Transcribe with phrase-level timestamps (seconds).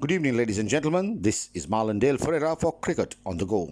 [0.00, 1.20] Good evening, ladies and gentlemen.
[1.20, 3.68] This is Marlon Dale Ferreira for Cricket on the Go.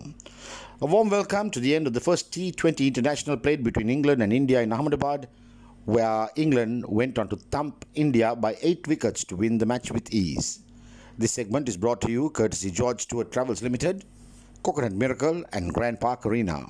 [0.83, 4.31] A warm welcome to the end of the first T20 international played between England and
[4.31, 5.27] India in Ahmedabad,
[5.87, 10.13] where England went on to thump India by eight wickets to win the match with
[10.13, 10.61] ease.
[11.17, 14.05] This segment is brought to you courtesy George Stewart Travels Limited,
[14.63, 16.67] Coconut Miracle, and Grand Park Arena.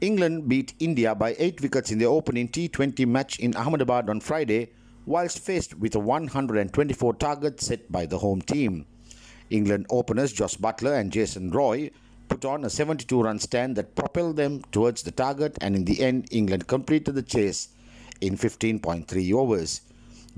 [0.00, 4.70] England beat India by eight wickets in their opening T20 match in Ahmedabad on Friday
[5.06, 8.86] whilst faced with a 124 target set by the home team.
[9.50, 11.90] England openers Jos Buttler and Jason Roy
[12.28, 16.00] put on a 72 run stand that propelled them towards the target, and in the
[16.00, 17.68] end, England completed the chase
[18.20, 19.80] in 15.3 overs.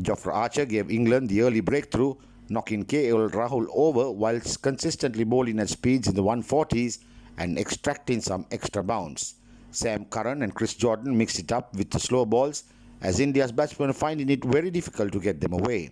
[0.00, 2.14] Jofra Archer gave England the early breakthrough,
[2.48, 6.98] knocking KL Rahul over whilst consistently bowling at speeds in the 140s
[7.36, 9.34] and extracting some extra bounce.
[9.70, 12.64] Sam Curran and Chris Jordan mixed it up with the slow balls
[13.02, 15.90] as India's batsmen finding it very difficult to get them away.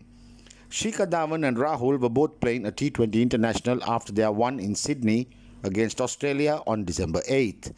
[0.71, 5.29] Shikhar Dhawan and Rahul were both playing a T20 international after their one in Sydney
[5.65, 7.73] against Australia on December 8th.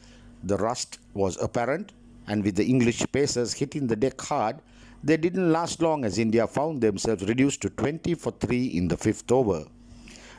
[0.45, 1.93] The rust was apparent,
[2.27, 4.61] and with the English pacers hitting the deck hard,
[5.03, 8.97] they didn't last long as India found themselves reduced to 20 for 3 in the
[8.97, 9.65] fifth over.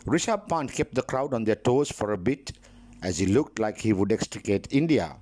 [0.06, 2.52] Rishabh Pant kept the crowd on their toes for a bit
[3.02, 5.16] as he looked like he would extricate India.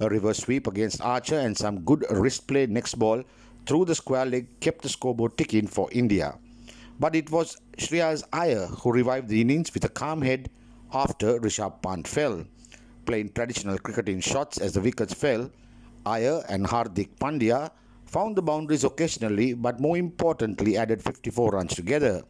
[0.00, 3.22] A reverse sweep against Archer and some good wrist play next ball
[3.66, 6.36] through the square leg kept the scoreboard ticking for India.
[6.98, 10.50] But it was Shreyas Iyer who revived the innings with a calm head
[10.92, 12.44] after Rishabh Pant fell.
[13.06, 15.50] Playing traditional cricketing shots as the wickets fell,
[16.06, 17.70] Iyer and Hardik Pandya
[18.04, 22.22] found the boundaries occasionally but more importantly added 54 runs together.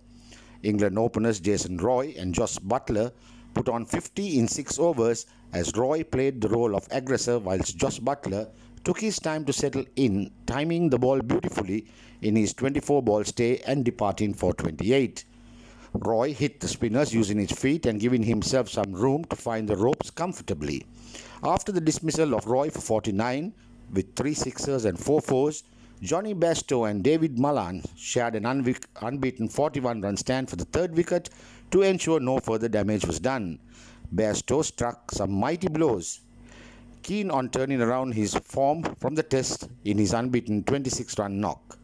[0.62, 3.12] England openers Jason Roy and Jos Buttler
[3.55, 8.00] put on 50 in 6 overs as Roy played the role of aggressor whilst Josh
[8.00, 8.48] Buttler
[8.84, 11.86] took his time to settle in, timing the ball beautifully
[12.20, 15.25] in his 24 ball stay and departing for 28.
[15.94, 19.77] Roy hit the spinners using his feet and giving himself some room to find the
[19.77, 20.84] ropes comfortably.
[21.44, 23.53] After the dismissal of Roy for 49,
[23.93, 25.62] with three sixers and four fours,
[26.03, 31.31] Jonny Bairstow and David Malan shared an unbeaten 41 run stand for the third wicket
[31.75, 33.59] to ensure no further damage was done.
[34.15, 36.21] Bairstow struck some mighty blows,
[37.03, 41.77] keen on turning around his form from the test in his unbeaten 26 run knock.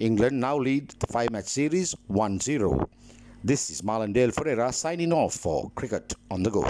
[0.00, 2.90] England now lead the five match series 1 0.
[3.42, 6.66] This is Marlon Dale Ferreira signing off for Cricket on the Go.